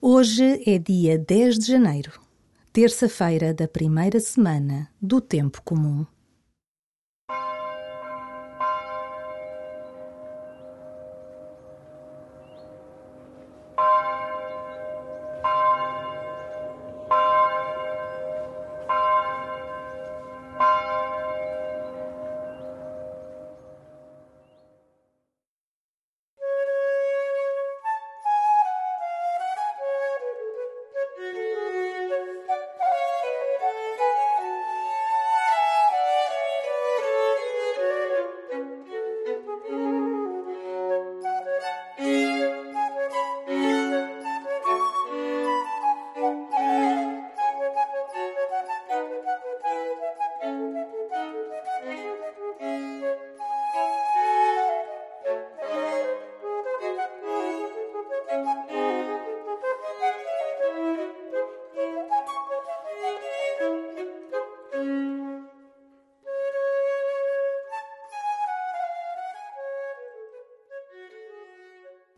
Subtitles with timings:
[0.00, 2.20] Hoje é dia 10 de janeiro,
[2.70, 6.04] terça-feira da primeira semana do Tempo Comum.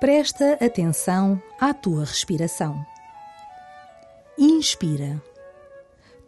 [0.00, 2.84] Presta atenção à tua respiração.
[4.36, 5.22] Inspira.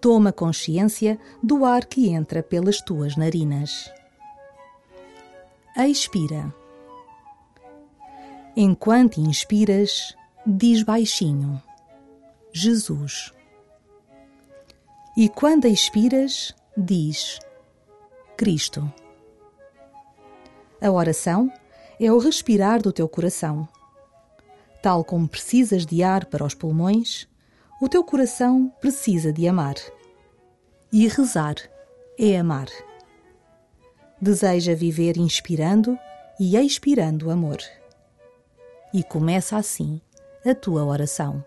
[0.00, 3.92] Toma consciência do ar que entra pelas tuas narinas.
[5.76, 6.54] Expira.
[8.56, 11.60] Enquanto inspiras, diz baixinho:
[12.52, 13.32] Jesus.
[15.16, 17.40] E quando expiras, diz:
[18.36, 18.90] Cristo.
[20.80, 21.52] A oração
[21.98, 23.68] é o respirar do teu coração.
[24.82, 27.26] Tal como precisas de ar para os pulmões,
[27.80, 29.74] o teu coração precisa de amar.
[30.92, 31.56] E rezar
[32.18, 32.68] é amar.
[34.20, 35.98] Deseja viver inspirando
[36.38, 37.58] e expirando amor.
[38.92, 40.00] E começa assim
[40.44, 41.44] a tua oração.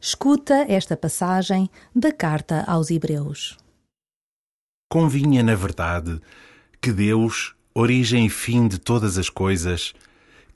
[0.00, 3.63] Escuta esta passagem da carta aos Hebreus.
[4.94, 6.22] Convinha, na verdade,
[6.80, 9.92] que Deus, origem e fim de todas as coisas,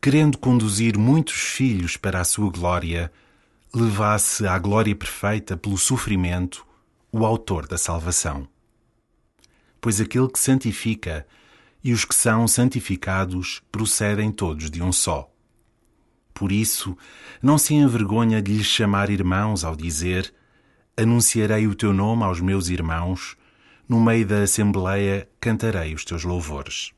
[0.01, 3.11] querendo conduzir muitos filhos para a sua glória,
[3.75, 6.65] levasse à glória perfeita pelo sofrimento
[7.11, 8.47] o Autor da salvação.
[9.81, 11.27] Pois aquele que santifica
[11.83, 15.29] e os que são santificados procedem todos de um só.
[16.33, 16.97] Por isso,
[17.43, 20.33] não se envergonha de lhes chamar irmãos ao dizer:
[20.97, 23.37] Anunciarei o teu nome aos meus irmãos,
[23.89, 26.93] no meio da assembleia cantarei os teus louvores.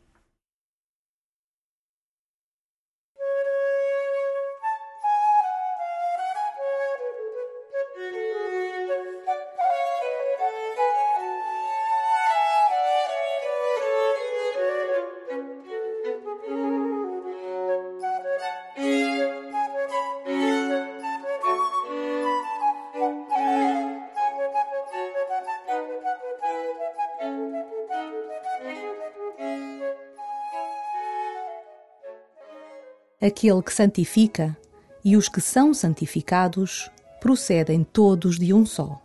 [33.30, 34.56] Aquele que santifica
[35.04, 36.90] e os que são santificados
[37.20, 39.00] procedem todos de um só.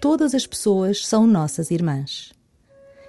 [0.00, 2.32] Todas as pessoas são nossas irmãs.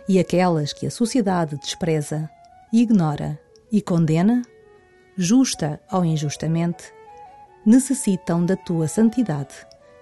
[0.10, 2.28] E aquelas que a sociedade despreza,
[2.74, 3.40] ignora
[3.72, 4.42] e condena
[5.16, 6.92] justa ou injustamente,
[7.64, 9.54] necessitam da tua santidade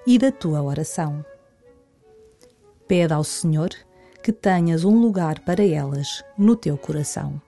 [0.07, 1.25] e da tua oração.
[2.87, 3.71] Pede ao Senhor
[4.23, 7.41] que tenhas um lugar para elas no teu coração.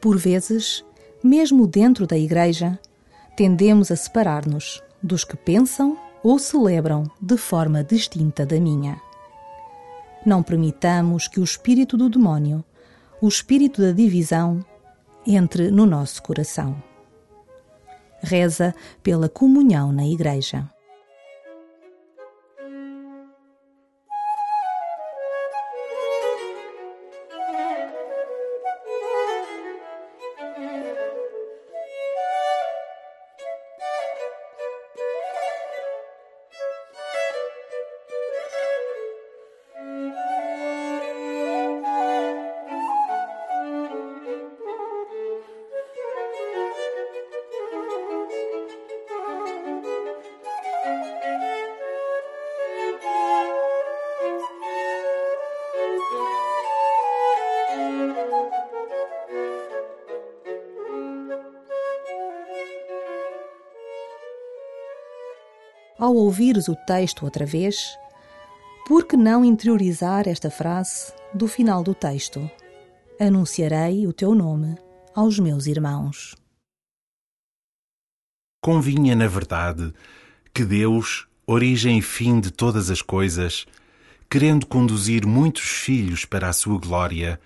[0.00, 0.84] Por vezes,
[1.24, 2.78] mesmo dentro da Igreja,
[3.36, 9.00] tendemos a separar-nos dos que pensam ou celebram de forma distinta da minha.
[10.24, 12.64] Não permitamos que o espírito do demónio,
[13.20, 14.64] o espírito da divisão,
[15.26, 16.80] entre no nosso coração.
[18.20, 18.72] Reza
[19.02, 20.70] pela comunhão na Igreja.
[65.98, 67.98] Ao ouvires o texto outra vez,
[68.86, 72.48] por que não interiorizar esta frase do final do texto?
[73.20, 74.78] Anunciarei o teu nome
[75.14, 76.36] aos meus irmãos.
[78.62, 79.92] Convinha, na verdade,
[80.54, 83.66] que Deus, origem e fim de todas as coisas,
[84.30, 87.40] querendo conduzir muitos filhos para a sua glória,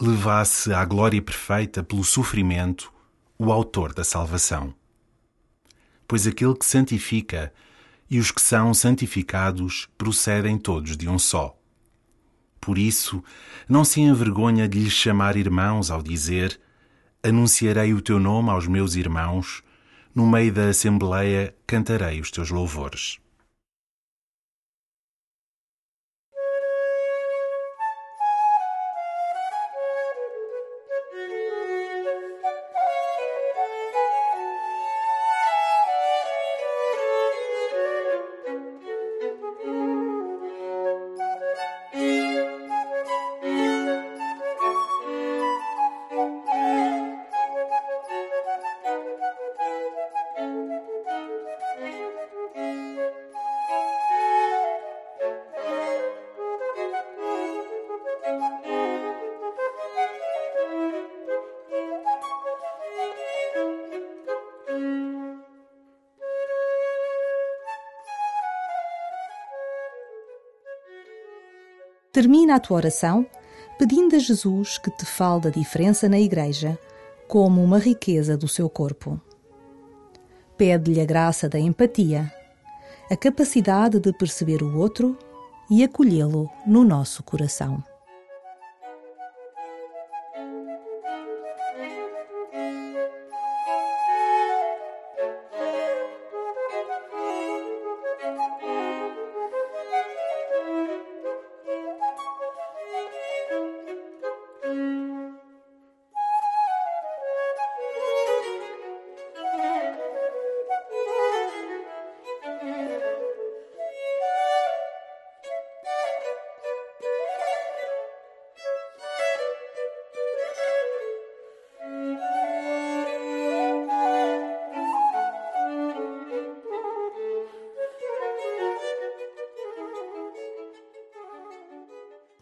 [0.00, 2.92] levasse à glória perfeita pelo sofrimento
[3.38, 4.74] o Autor da salvação.
[6.06, 7.52] Pois aquele que santifica
[8.10, 11.56] e os que são santificados procedem todos de um só.
[12.60, 13.22] Por isso,
[13.68, 16.58] não se envergonha de lhes chamar irmãos ao dizer:
[17.22, 19.62] Anunciarei o teu nome aos meus irmãos,
[20.14, 23.18] no meio da assembleia cantarei os teus louvores.
[72.12, 73.26] Termina a tua oração
[73.78, 76.78] pedindo a Jesus que te fale da diferença na Igreja
[77.28, 79.20] como uma riqueza do seu corpo.
[80.56, 82.32] Pede-lhe a graça da empatia,
[83.10, 85.16] a capacidade de perceber o outro
[85.70, 87.82] e acolhê-lo no nosso coração.